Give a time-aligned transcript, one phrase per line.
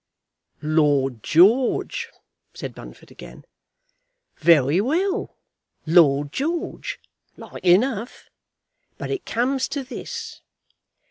[0.63, 2.09] "Lord George,"
[2.55, 3.45] said Bunfit again.
[4.37, 5.37] "Very well,
[5.85, 6.99] Lord George.
[7.37, 8.31] Like enough.
[8.97, 10.41] But it comes to this.